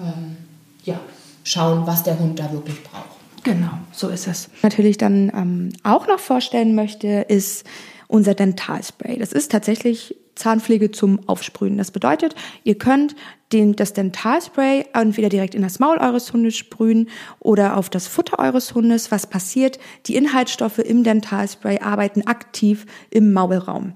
ähm, 0.00 0.36
ja, 0.84 0.98
schauen, 1.44 1.86
was 1.86 2.02
der 2.02 2.18
Hund 2.18 2.38
da 2.38 2.50
wirklich 2.52 2.82
braucht. 2.82 3.16
Genau, 3.44 3.78
so 3.92 4.08
ist 4.08 4.26
es. 4.26 4.48
Natürlich 4.62 4.98
dann 4.98 5.30
ähm, 5.32 5.72
auch 5.84 6.08
noch 6.08 6.18
vorstellen 6.18 6.74
möchte, 6.74 7.06
ist 7.28 7.64
unser 8.08 8.34
Dentalspray. 8.34 9.18
Das 9.18 9.32
ist 9.32 9.52
tatsächlich 9.52 10.16
Zahnpflege 10.36 10.90
zum 10.92 11.28
Aufsprühen. 11.28 11.76
Das 11.76 11.90
bedeutet, 11.90 12.34
ihr 12.62 12.76
könnt 12.78 13.16
den, 13.52 13.74
das 13.74 13.92
Dentalspray 13.92 14.86
entweder 14.92 15.28
direkt 15.28 15.54
in 15.54 15.62
das 15.62 15.78
Maul 15.78 15.98
eures 15.98 16.32
Hundes 16.32 16.56
sprühen 16.56 17.08
oder 17.40 17.76
auf 17.76 17.90
das 17.90 18.06
Futter 18.06 18.38
eures 18.38 18.74
Hundes. 18.74 19.10
Was 19.10 19.26
passiert? 19.26 19.78
Die 20.06 20.16
Inhaltsstoffe 20.16 20.78
im 20.78 21.04
Dentalspray 21.04 21.80
arbeiten 21.80 22.26
aktiv 22.26 22.86
im 23.10 23.32
Maulraum. 23.32 23.92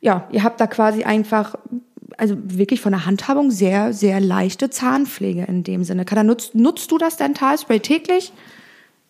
Ja, 0.00 0.28
ihr 0.32 0.42
habt 0.42 0.60
da 0.60 0.66
quasi 0.66 1.04
einfach 1.04 1.56
also 2.16 2.36
wirklich 2.38 2.80
von 2.80 2.92
der 2.92 3.06
Handhabung 3.06 3.50
sehr, 3.50 3.92
sehr 3.92 4.20
leichte 4.20 4.70
Zahnpflege 4.70 5.44
in 5.44 5.64
dem 5.64 5.84
Sinne. 5.84 6.04
Kada, 6.04 6.22
nutzt, 6.22 6.54
nutzt 6.54 6.90
du 6.90 6.98
das 6.98 7.16
Dentalspray 7.16 7.80
täglich? 7.80 8.32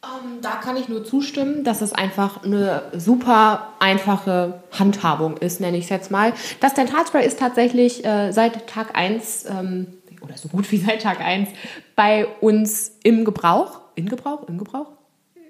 Um, 0.05 0.35
ähm, 0.35 0.39
da 0.43 0.53
kann 0.57 0.77
ich 0.77 0.89
nur 0.89 1.05
zustimmen, 1.05 1.65
dass 1.65 1.81
es 1.81 1.93
einfach 1.93 2.45
eine 2.45 2.83
super 2.97 3.69
einfache 3.79 4.61
Handhabung 4.73 5.37
ist, 5.37 5.61
nenne 5.61 5.77
ich 5.77 5.85
es 5.85 5.91
jetzt 5.91 6.11
mal. 6.11 6.33
Das 6.61 6.75
Dentalspray 6.75 7.27
ist 7.27 7.39
tatsächlich 7.39 8.05
äh, 8.05 8.33
seit 8.33 8.67
Tag 8.67 8.97
1 8.97 9.47
ähm, 9.47 9.87
oder 10.23 10.37
so 10.37 10.49
gut 10.49 10.71
wie 10.73 10.77
seit 10.87 11.03
Tag 11.03 11.21
1 11.21 11.49
bei 11.97 12.27
uns 12.41 12.93
im 13.03 13.25
Gebrauch. 13.25 13.81
In 13.95 14.09
Gebrauch? 14.09 14.49
Im 14.49 14.59
Gebrauch? 14.59 14.89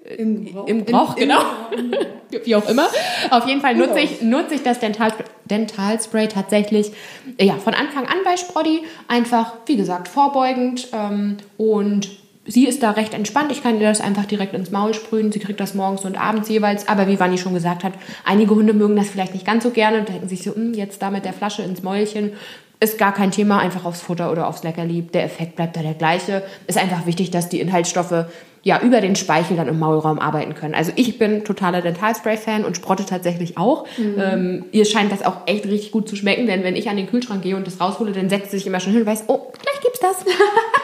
Im 0.05 0.45
Gebrauch, 0.45 0.67
Im 0.67 0.85
Gebrauch 0.85 1.15
genau. 1.15 1.41
Im 1.75 1.91
Gebrauch. 1.91 2.05
Wie 2.43 2.55
auch 2.55 2.69
immer. 2.69 2.87
Auf 3.31 3.47
jeden 3.47 3.61
Fall 3.61 3.75
nutze 3.75 3.99
ich, 3.99 4.21
nutze 4.21 4.55
ich 4.55 4.63
das 4.63 4.79
Dental, 4.79 5.11
Dentalspray 5.45 6.27
tatsächlich 6.27 6.91
ja, 7.39 7.55
von 7.55 7.73
Anfang 7.73 8.05
an 8.05 8.17
bei 8.23 8.35
Sprody. 8.35 8.83
Einfach, 9.07 9.53
wie 9.65 9.77
gesagt, 9.77 10.07
vorbeugend 10.07 10.89
ähm, 10.91 11.37
und 11.57 12.09
sie 12.47 12.67
ist 12.67 12.83
da 12.83 12.91
recht 12.91 13.13
entspannt. 13.13 13.51
Ich 13.51 13.63
kann 13.63 13.79
ihr 13.79 13.87
das 13.87 14.01
einfach 14.01 14.25
direkt 14.25 14.53
ins 14.53 14.71
Maul 14.71 14.93
sprühen. 14.93 15.31
Sie 15.31 15.39
kriegt 15.39 15.59
das 15.59 15.73
morgens 15.73 16.05
und 16.05 16.17
abends 16.17 16.49
jeweils. 16.49 16.87
Aber 16.87 17.07
wie 17.07 17.19
Vanni 17.19 17.37
schon 17.37 17.53
gesagt 17.53 17.83
hat, 17.83 17.93
einige 18.23 18.55
Hunde 18.55 18.73
mögen 18.73 18.95
das 18.95 19.09
vielleicht 19.09 19.33
nicht 19.33 19.45
ganz 19.45 19.63
so 19.63 19.71
gerne 19.71 19.99
und 19.99 20.09
denken 20.09 20.27
sich 20.27 20.43
so, 20.43 20.53
hm, 20.53 20.73
jetzt 20.73 21.01
da 21.01 21.09
mit 21.09 21.25
der 21.25 21.33
Flasche 21.33 21.63
ins 21.63 21.83
Mäulchen. 21.83 22.33
Ist 22.79 22.97
gar 22.97 23.13
kein 23.13 23.31
Thema, 23.31 23.59
einfach 23.59 23.85
aufs 23.85 24.01
Futter 24.01 24.31
oder 24.31 24.47
aufs 24.47 24.63
Leckerli. 24.63 25.01
Der 25.01 25.23
Effekt 25.23 25.55
bleibt 25.55 25.77
da 25.77 25.81
der 25.81 25.93
gleiche. 25.93 26.43
Ist 26.67 26.77
einfach 26.77 27.05
wichtig, 27.05 27.31
dass 27.31 27.47
die 27.49 27.61
Inhaltsstoffe 27.61 28.25
ja 28.63 28.81
über 28.81 28.99
den 28.99 29.15
Speichel 29.15 29.55
dann 29.55 29.67
im 29.67 29.79
Maulraum 29.79 30.19
arbeiten 30.19 30.55
können. 30.55 30.73
Also 30.73 30.91
ich 30.95 31.17
bin 31.17 31.45
totaler 31.45 31.81
Dentalspray-Fan 31.81 32.65
und 32.65 32.75
Sprotte 32.75 33.05
tatsächlich 33.05 33.57
auch. 33.57 33.85
Mhm. 33.97 34.15
Ähm, 34.19 34.65
ihr 34.71 34.85
scheint 34.85 35.11
das 35.11 35.23
auch 35.23 35.37
echt 35.45 35.65
richtig 35.65 35.91
gut 35.91 36.09
zu 36.09 36.15
schmecken, 36.15 36.47
denn 36.47 36.63
wenn 36.63 36.75
ich 36.75 36.89
an 36.89 36.97
den 36.97 37.07
Kühlschrank 37.07 37.43
gehe 37.43 37.55
und 37.55 37.65
das 37.65 37.79
raushole, 37.79 38.11
dann 38.11 38.27
setzt 38.27 38.51
sie 38.51 38.57
sich 38.57 38.67
immer 38.67 38.79
schon 38.79 38.91
hin 38.91 39.03
und 39.03 39.07
weiß, 39.07 39.25
oh, 39.27 39.51
gleich 39.53 39.81
gibt's 39.81 39.99
das. 39.99 40.25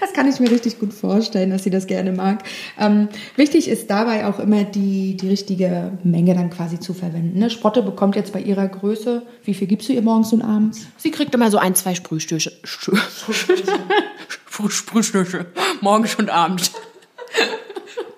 Das 0.00 0.12
kann 0.12 0.28
ich 0.28 0.38
mir 0.38 0.50
richtig 0.50 0.78
gut 0.78 0.92
vorstellen, 0.92 1.50
dass 1.50 1.64
sie 1.64 1.70
das 1.70 1.86
gerne 1.86 2.12
mag. 2.12 2.44
Ähm, 2.78 3.08
wichtig 3.36 3.68
ist 3.68 3.90
dabei 3.90 4.26
auch 4.26 4.38
immer 4.38 4.64
die, 4.64 5.16
die 5.16 5.28
richtige 5.28 5.92
Menge 6.04 6.34
dann 6.34 6.50
quasi 6.50 6.78
zu 6.78 6.94
verwenden. 6.94 7.38
Ne? 7.38 7.50
Sprotte 7.50 7.82
bekommt 7.82 8.16
jetzt 8.16 8.32
bei 8.32 8.40
ihrer 8.40 8.68
Größe, 8.68 9.22
wie 9.44 9.54
viel 9.54 9.66
gibst 9.66 9.88
du 9.88 9.92
ihr 9.92 10.02
morgens 10.02 10.32
und 10.32 10.42
abends? 10.42 10.86
Sie 10.96 11.10
kriegt 11.10 11.34
immer 11.34 11.50
so 11.50 11.58
ein, 11.58 11.74
zwei 11.74 11.94
Sprühstöße. 11.94 12.52
Sprühstöße. 12.62 13.72
Morgens 15.80 16.14
und 16.14 16.30
abends. 16.30 16.72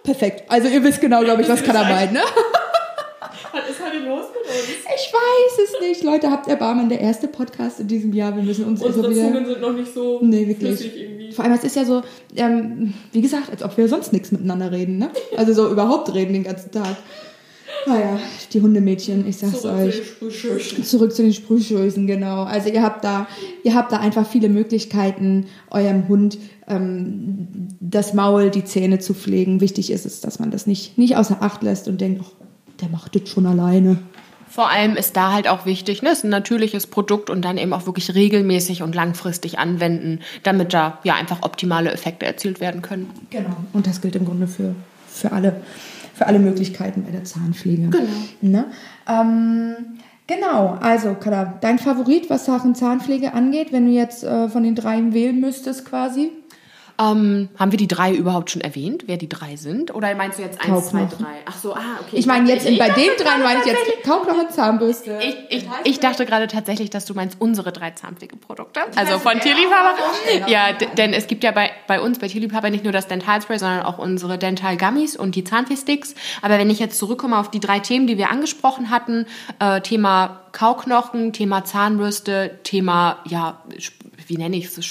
Perfekt. 0.03 0.51
Also 0.51 0.69
ihr 0.69 0.83
wisst 0.85 1.01
genau, 1.01 1.23
glaube 1.23 1.43
ich, 1.43 1.49
was 1.49 1.63
kann 1.63 1.77
er 1.77 1.85
meinen, 1.85 2.15
ne? 2.15 2.23
Was 3.53 3.69
ist 3.69 3.85
heute 3.85 3.99
los 3.99 4.27
mit 4.33 4.51
uns? 4.51 4.61
Ich 5.11 5.15
weiß 5.15 5.69
es 5.69 5.81
nicht. 5.81 6.05
Leute, 6.05 6.31
habt 6.31 6.47
Erbarmen, 6.47 6.89
der 6.89 7.01
erste 7.01 7.27
Podcast 7.27 7.81
in 7.81 7.89
diesem 7.89 8.13
Jahr. 8.13 8.37
Wir 8.37 8.45
müssen 8.45 8.65
uns 8.65 8.81
Unsere 8.81 9.09
also 9.09 9.19
wieder... 9.19 9.29
Zungen 9.29 9.47
sind 9.47 9.61
noch 9.61 9.73
nicht 9.73 9.93
so 9.93 10.21
Nee, 10.23 10.47
wirklich. 10.47 10.79
flüssig 10.79 10.93
irgendwie. 11.01 11.33
Vor 11.33 11.45
allem, 11.45 11.55
es 11.55 11.65
ist 11.65 11.75
ja 11.75 11.85
so, 11.85 12.03
ähm, 12.37 12.95
wie 13.11 13.21
gesagt, 13.21 13.51
als 13.51 13.65
ob 13.65 13.77
wir 13.77 13.89
sonst 13.89 14.13
nichts 14.13 14.31
miteinander 14.31 14.71
reden, 14.71 14.99
ne? 14.99 15.11
Also 15.37 15.53
so 15.53 15.69
überhaupt 15.69 16.15
reden 16.15 16.33
den 16.33 16.45
ganzen 16.45 16.71
Tag. 16.71 16.97
Naja, 17.87 18.21
die 18.53 18.61
Hundemädchen, 18.61 19.27
ich 19.27 19.39
sag's 19.39 19.63
Zurück 19.63 19.79
euch. 19.79 20.03
zu. 20.31 20.83
Zurück 20.83 21.13
zu 21.13 21.23
den 21.23 21.33
Sprühschößen, 21.33 22.07
genau. 22.07 22.45
Also 22.45 22.69
ihr 22.69 22.83
habt 22.83 23.03
da, 23.03 23.27
ihr 23.65 23.75
habt 23.75 23.91
da 23.91 23.99
einfach 23.99 24.29
viele 24.29 24.49
Möglichkeiten, 24.49 25.47
eurem 25.71 26.07
Hund 26.07 26.39
ähm, 26.69 27.49
das 27.81 28.15
Maul, 28.15 28.51
die 28.51 28.65
Zähne 28.65 29.01
zu 29.01 29.15
pflegen. 29.15 29.61
Wichtig 29.61 29.91
ist 29.91 30.07
es, 30.07 30.21
dass 30.21 30.39
man 30.39 30.53
das 30.53 30.69
nicht, 30.69 30.99
nicht 30.99 31.17
außer 31.17 31.39
Acht 31.41 31.65
lässt 31.65 31.89
und 31.89 32.01
denkt, 32.01 32.23
oh, 32.23 32.45
der 32.81 32.91
macht 32.91 33.17
das 33.17 33.29
schon 33.29 33.47
alleine. 33.47 33.99
Vor 34.51 34.69
allem 34.69 34.97
ist 34.97 35.17
da 35.17 35.33
halt 35.33 35.47
auch 35.47 35.65
wichtig, 35.65 36.03
ne, 36.03 36.09
es 36.11 36.19
ist 36.19 36.25
ein 36.25 36.31
natürliches 36.31 36.89
Produkt 36.89 37.31
und 37.31 37.45
dann 37.45 37.57
eben 37.57 37.73
auch 37.73 37.87
wirklich 37.87 38.17
regelmäßig 38.17 38.83
und 38.83 38.97
langfristig 38.97 39.61
anwenden, 39.61 40.19
damit 40.43 40.75
da 40.75 40.99
ja 41.05 41.15
einfach 41.15 41.43
optimale 41.43 41.93
Effekte 41.93 42.27
erzielt 42.27 42.61
werden 42.61 42.83
können. 42.83 43.09
Genau. 43.31 43.57
Und 43.73 43.87
das 43.87 44.01
gilt 44.01 44.17
im 44.17 44.25
Grunde 44.25 44.49
für, 44.49 44.75
für, 45.07 45.31
alle, 45.31 45.61
für 46.15 46.27
alle 46.27 46.41
Möglichkeiten 46.41 47.05
bei 47.05 47.13
der 47.13 47.23
Zahnpflege. 47.23 47.91
Genau. 47.91 48.09
Ne? 48.41 48.65
Ähm, 49.09 49.77
genau, 50.27 50.77
also 50.81 51.15
Kada, 51.15 51.55
dein 51.61 51.79
Favorit, 51.79 52.29
was 52.29 52.45
Sachen 52.45 52.75
Zahnpflege 52.75 53.35
angeht, 53.35 53.69
wenn 53.71 53.87
du 53.87 53.93
jetzt 53.93 54.25
äh, 54.25 54.49
von 54.49 54.65
den 54.65 54.75
dreien 54.75 55.15
wählen 55.15 55.39
müsstest 55.39 55.85
quasi? 55.85 56.33
Ähm, 57.01 57.49
haben 57.59 57.73
wir 57.73 57.79
die 57.79 57.89
drei 57.89 58.13
überhaupt 58.13 58.51
schon 58.51 58.61
erwähnt, 58.61 59.05
wer 59.07 59.17
die 59.17 59.29
drei 59.29 59.57
sind? 59.57 59.95
Oder 59.95 60.15
meinst 60.15 60.39
du 60.39 60.43
jetzt 60.43 60.61
eins, 60.61 60.91
zwei, 60.91 61.07
drei? 61.07 61.37
Ach 61.47 61.57
so, 61.57 61.75
ah, 61.75 61.99
okay. 62.01 62.17
Ich 62.17 62.27
meine 62.27 62.51
jetzt 62.51 62.67
in, 62.67 62.77
bei 62.77 62.91
den 62.91 63.09
dachte 63.09 63.25
dreien 63.25 63.43
meine 63.43 63.61
ich 63.61 63.67
jetzt 63.67 63.81
Kauknochen, 64.05 64.51
Zahnbürste. 64.51 65.19
Ich, 65.23 65.37
ich, 65.49 65.69
ich 65.85 66.01
dachte 66.01 66.27
gerade 66.27 66.47
tatsächlich, 66.47 66.91
dass 66.91 67.07
du 67.07 67.15
meinst 67.15 67.41
unsere 67.41 67.73
drei 67.73 67.93
Zahnpflegeprodukte. 67.93 68.81
Also 68.97 69.19
von 69.19 69.41
Tierliebhaber. 69.41 69.97
Ja, 70.47 70.73
denn 70.73 71.15
es 71.15 71.27
gibt 71.27 71.43
ja 71.43 71.53
bei, 71.53 71.71
bei 71.87 72.01
uns, 72.01 72.19
bei 72.19 72.29
Tierliebhaber, 72.29 72.69
nicht 72.69 72.85
nur 72.85 72.93
das 72.93 73.09
Dentalspray, 73.09 73.59
sondern 73.59 73.83
auch 73.83 73.99
unsere 73.99 74.37
Dental 74.37 74.77
Gummies 74.77 75.17
und 75.17 75.37
die 75.37 75.45
Zahnfee-Sticks. 75.45 76.15
Aber 76.43 76.59
wenn 76.59 76.69
ich 76.69 76.81
jetzt 76.81 76.99
zurückkomme 76.99 77.39
auf 77.39 77.51
die 77.51 77.61
drei 77.61 77.79
Themen, 77.79 78.07
die 78.07 78.19
wir 78.19 78.31
angesprochen 78.31 78.91
hatten, 78.91 79.27
äh, 79.59 79.81
Thema 79.81 80.41
Kauknochen, 80.53 81.33
Thema 81.33 81.65
Zahnbürste, 81.65 82.59
Thema, 82.63 83.19
ja, 83.27 83.63
wie 84.27 84.37
nenne 84.37 84.57
ich 84.57 84.67
es, 84.67 84.85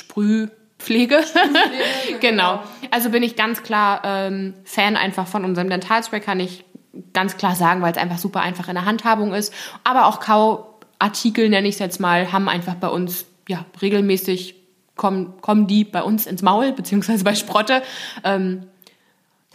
Sprühpflege. 0.80 1.24
genau. 2.22 2.62
Also 2.92 3.10
bin 3.10 3.24
ich 3.24 3.36
ganz 3.36 3.64
klar 3.64 4.02
ähm, 4.04 4.54
Fan 4.64 4.96
einfach 4.96 5.28
von 5.28 5.46
unserem 5.46 5.70
Dentalspray, 5.70 6.20
kann 6.20 6.40
ich 6.40 6.66
ganz 7.14 7.38
klar 7.38 7.56
sagen, 7.56 7.82
weil 7.82 7.92
es 7.92 7.98
einfach 7.98 8.18
super 8.18 8.42
einfach 8.42 8.68
in 8.68 8.76
der 8.76 8.86
Handhabung 8.86 9.34
ist. 9.34 9.54
Aber 9.84 10.08
auch 10.08 10.20
Kauartikel, 10.20 11.50
nenne 11.50 11.68
ich 11.68 11.76
es 11.76 11.80
jetzt 11.80 12.00
mal, 12.00 12.32
haben 12.32 12.50
einfach 12.50 12.76
bei 12.76 12.88
uns 12.88 13.26
ja 13.48 13.66
regelmäßig 13.82 14.56
kommen, 14.96 15.40
kommen 15.42 15.68
die 15.68 15.84
bei 15.84 16.04
uns 16.04 16.26
ins 16.26 16.42
Maul, 16.42 16.74
beziehungsweise 16.74 17.24
bei 17.24 17.36
Sprotte. 17.36 17.84
Ähm, 18.24 18.64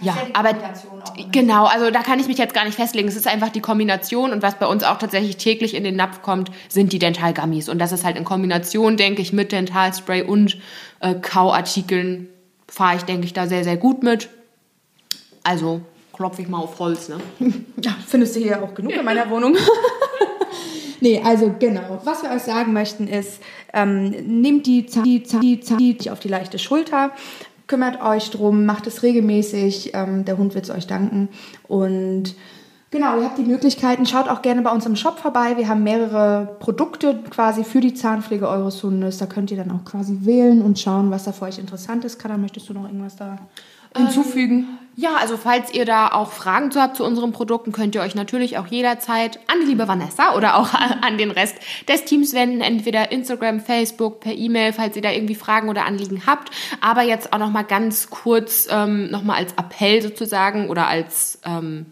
ja, 0.00 0.16
aber 0.32 0.50
genau, 1.30 1.66
also 1.66 1.90
da 1.90 2.02
kann 2.02 2.18
ich 2.18 2.26
mich 2.26 2.36
jetzt 2.36 2.52
gar 2.52 2.64
nicht 2.64 2.74
festlegen. 2.74 3.06
Es 3.06 3.14
ist 3.14 3.28
einfach 3.28 3.50
die 3.50 3.60
Kombination 3.60 4.32
und 4.32 4.42
was 4.42 4.58
bei 4.58 4.66
uns 4.66 4.82
auch 4.82 4.98
tatsächlich 4.98 5.36
täglich 5.36 5.74
in 5.74 5.84
den 5.84 5.94
Napf 5.94 6.20
kommt, 6.20 6.50
sind 6.68 6.92
die 6.92 6.98
Dentalgummies. 6.98 7.68
Und 7.68 7.78
das 7.78 7.92
ist 7.92 8.04
halt 8.04 8.16
in 8.16 8.24
Kombination, 8.24 8.96
denke 8.96 9.22
ich, 9.22 9.32
mit 9.32 9.52
Dentalspray 9.52 10.22
und 10.22 10.58
äh, 11.00 11.14
Kauartikeln 11.14 12.28
fahre 12.66 12.96
ich, 12.96 13.02
denke 13.02 13.24
ich, 13.24 13.32
da 13.32 13.46
sehr, 13.46 13.62
sehr 13.62 13.76
gut 13.76 14.02
mit. 14.02 14.28
Also 15.44 15.80
klopfe 16.12 16.42
ich 16.42 16.48
mal 16.48 16.58
auf 16.58 16.78
Holz, 16.78 17.08
ne? 17.08 17.20
Ja, 17.82 17.94
findest 18.06 18.34
du 18.34 18.40
hier 18.40 18.62
auch 18.62 18.74
genug 18.74 18.92
in 18.92 19.04
meiner 19.04 19.28
Wohnung? 19.30 19.56
nee, 21.00 21.20
also 21.22 21.54
genau. 21.58 22.00
Was 22.04 22.22
wir 22.22 22.30
euch 22.30 22.42
sagen 22.42 22.72
möchten 22.72 23.06
ist, 23.06 23.40
ähm, 23.72 24.10
nehmt 24.40 24.66
die 24.66 24.86
Zahn, 24.86 25.04
die 25.04 25.22
Zahn, 25.22 25.40
die 25.40 25.60
Zahn 25.60 26.12
auf 26.12 26.20
die 26.20 26.28
leichte 26.28 26.58
Schulter, 26.58 27.12
kümmert 27.66 28.02
euch 28.02 28.30
drum, 28.30 28.66
macht 28.66 28.87
es 28.87 29.02
regelmäßig, 29.02 29.92
ähm, 29.94 30.25
der 30.25 30.38
Hund 30.38 30.54
wird 30.54 30.64
es 30.64 30.71
euch 30.71 30.87
danken 30.87 31.28
und 31.68 32.35
Genau, 32.94 33.18
ihr 33.18 33.25
habt 33.25 33.38
die 33.38 33.42
Möglichkeiten. 33.42 34.06
Schaut 34.06 34.28
auch 34.28 34.40
gerne 34.40 34.62
bei 34.62 34.71
uns 34.71 34.87
im 34.87 34.94
Shop 34.94 35.18
vorbei. 35.18 35.56
Wir 35.56 35.66
haben 35.66 35.83
mehrere 35.83 36.56
Produkte 36.61 37.25
quasi 37.28 37.64
für 37.64 37.80
die 37.80 37.92
Zahnpflege 37.92 38.49
eures 38.49 38.80
Hundes. 38.85 39.18
Da 39.18 39.26
könnt 39.26 39.50
ihr 39.50 39.56
dann 39.56 39.73
auch 39.73 39.85
quasi 39.85 40.18
wählen 40.21 40.62
und 40.62 40.78
schauen, 40.78 41.11
was 41.11 41.25
da 41.25 41.33
für 41.33 41.47
euch 41.47 41.59
interessant 41.59 42.04
ist. 42.04 42.21
Kada, 42.21 42.37
möchtest 42.37 42.68
du 42.68 42.73
noch 42.73 42.85
irgendwas 42.85 43.16
da 43.16 43.38
hinzufügen? 43.97 44.78
Ja, 44.96 45.16
also 45.16 45.36
falls 45.36 45.74
ihr 45.74 45.84
da 45.84 46.08
auch 46.08 46.30
Fragen 46.30 46.70
zu 46.70 46.80
habt 46.80 46.96
zu 46.96 47.04
unseren 47.04 47.32
Produkten, 47.32 47.72
könnt 47.72 47.94
ihr 47.94 48.00
euch 48.00 48.14
natürlich 48.14 48.58
auch 48.58 48.66
jederzeit 48.68 49.40
an 49.48 49.60
die 49.60 49.66
liebe 49.66 49.88
Vanessa 49.88 50.34
oder 50.36 50.56
auch 50.56 50.72
an 51.02 51.18
den 51.18 51.30
Rest 51.30 51.56
des 51.88 52.04
Teams 52.04 52.32
wenden, 52.32 52.60
entweder 52.60 53.10
Instagram, 53.10 53.60
Facebook, 53.60 54.20
per 54.20 54.32
E-Mail, 54.32 54.72
falls 54.72 54.94
ihr 54.94 55.02
da 55.02 55.10
irgendwie 55.10 55.34
Fragen 55.34 55.68
oder 55.68 55.84
Anliegen 55.84 56.22
habt. 56.26 56.50
Aber 56.80 57.02
jetzt 57.02 57.32
auch 57.32 57.38
noch 57.38 57.50
mal 57.50 57.64
ganz 57.64 58.08
kurz 58.08 58.68
ähm, 58.70 59.10
noch 59.10 59.26
als 59.26 59.52
Appell 59.54 60.00
sozusagen 60.00 60.68
oder 60.68 60.86
als 60.86 61.40
ähm, 61.44 61.86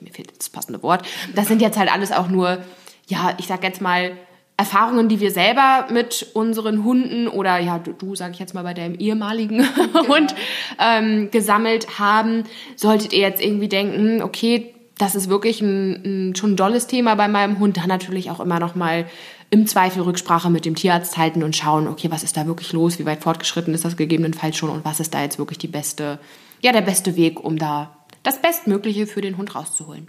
mir 0.00 0.12
fehlt 0.12 0.36
das 0.36 0.48
passende 0.48 0.82
Wort. 0.82 1.06
Das 1.34 1.48
sind 1.48 1.62
jetzt 1.62 1.78
halt 1.78 1.92
alles 1.92 2.12
auch 2.12 2.28
nur, 2.28 2.58
ja, 3.06 3.34
ich 3.38 3.46
sag 3.46 3.62
jetzt 3.62 3.80
mal 3.80 4.16
Erfahrungen, 4.60 5.08
die 5.08 5.20
wir 5.20 5.30
selber 5.30 5.86
mit 5.90 6.26
unseren 6.34 6.84
Hunden 6.84 7.28
oder 7.28 7.58
ja, 7.58 7.78
du, 7.78 7.94
du 7.94 8.14
sag 8.14 8.32
ich 8.32 8.38
jetzt 8.38 8.52
mal 8.52 8.62
bei 8.62 8.74
deinem 8.74 8.94
ehemaligen 8.94 9.66
Hund 10.08 10.34
ähm, 10.78 11.30
gesammelt 11.30 11.98
haben, 11.98 12.44
solltet 12.76 13.14
ihr 13.14 13.20
jetzt 13.20 13.42
irgendwie 13.42 13.68
denken, 13.68 14.22
okay, 14.22 14.74
das 14.98 15.14
ist 15.14 15.30
wirklich 15.30 15.62
ein, 15.62 16.02
ein 16.30 16.36
schon 16.36 16.52
ein 16.52 16.56
dolles 16.56 16.86
Thema 16.86 17.14
bei 17.14 17.26
meinem 17.26 17.58
Hund, 17.58 17.78
dann 17.78 17.88
natürlich 17.88 18.30
auch 18.30 18.38
immer 18.38 18.60
noch 18.60 18.74
mal 18.74 19.06
im 19.48 19.66
Zweifel 19.66 20.02
Rücksprache 20.02 20.50
mit 20.50 20.66
dem 20.66 20.74
Tierarzt 20.74 21.16
halten 21.16 21.42
und 21.42 21.56
schauen, 21.56 21.88
okay, 21.88 22.10
was 22.10 22.22
ist 22.22 22.36
da 22.36 22.46
wirklich 22.46 22.74
los, 22.74 22.98
wie 22.98 23.06
weit 23.06 23.22
fortgeschritten 23.22 23.72
ist 23.72 23.86
das 23.86 23.96
gegebenenfalls 23.96 24.58
schon 24.58 24.68
und 24.68 24.84
was 24.84 25.00
ist 25.00 25.14
da 25.14 25.22
jetzt 25.22 25.38
wirklich 25.38 25.56
die 25.56 25.68
beste, 25.68 26.18
ja, 26.60 26.72
der 26.72 26.82
beste 26.82 27.16
Weg, 27.16 27.42
um 27.42 27.58
da 27.58 27.96
das 28.22 28.42
Bestmögliche 28.42 29.06
für 29.06 29.22
den 29.22 29.38
Hund 29.38 29.54
rauszuholen. 29.54 30.08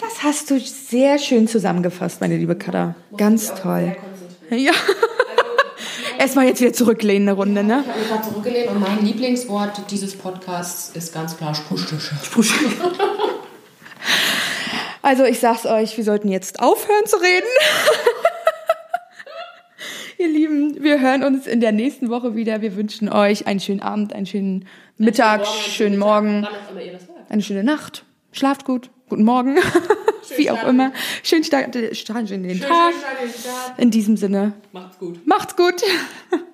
Das 0.00 0.22
hast 0.22 0.50
du 0.50 0.58
sehr 0.58 1.18
schön 1.18 1.46
zusammengefasst, 1.46 2.20
meine 2.20 2.36
liebe 2.36 2.56
Kada. 2.56 2.94
Ganz 3.16 3.54
toll. 3.54 3.96
Ja. 4.50 4.72
Erstmal 6.18 6.46
jetzt 6.46 6.60
wieder 6.60 6.72
zurücklehnen 6.72 7.28
eine 7.28 7.36
Runde, 7.36 7.62
ne? 7.62 7.82
Ich 7.82 7.88
habe 7.88 7.98
mich 7.98 8.08
gerade 8.08 8.28
zurückgelehnt 8.28 8.70
und 8.70 8.80
mein 8.80 9.04
Lieblingswort 9.04 9.82
dieses 9.90 10.16
Podcasts 10.16 10.90
ist 10.94 11.14
ganz 11.14 11.36
klar 11.36 11.54
Sprühstische. 11.54 12.14
Also 15.02 15.24
ich 15.24 15.40
sag's 15.40 15.64
euch, 15.64 15.96
wir 15.96 16.04
sollten 16.04 16.28
jetzt 16.28 16.60
aufhören 16.60 17.06
zu 17.06 17.16
reden. 17.16 17.48
Ihr 20.18 20.28
Lieben, 20.28 20.82
wir 20.82 21.00
hören 21.00 21.24
uns 21.24 21.46
in 21.46 21.60
der 21.60 21.72
nächsten 21.72 22.10
Woche 22.10 22.34
wieder. 22.34 22.60
Wir 22.60 22.76
wünschen 22.76 23.08
euch 23.08 23.46
einen 23.46 23.60
schönen 23.60 23.80
Abend, 23.80 24.12
einen 24.12 24.26
schönen 24.26 24.66
Mittag, 24.98 25.46
schönen 25.46 25.98
Morgen, 25.98 26.46
eine 27.30 27.40
schöne 27.40 27.64
Nacht. 27.64 28.04
Schlaft 28.32 28.66
gut, 28.66 28.90
guten 29.10 29.24
Morgen, 29.24 29.58
wie 30.36 30.50
auch 30.50 30.66
immer. 30.66 30.92
Schön 31.22 31.44
starten 31.44 31.72
in 32.30 32.42
den 32.44 32.60
Tag. 32.60 32.94
In 33.76 33.90
diesem 33.90 34.16
Sinne, 34.16 34.54
Macht's 34.72 34.98
gut. 34.98 35.26
macht's 35.26 35.56
gut. 35.56 35.82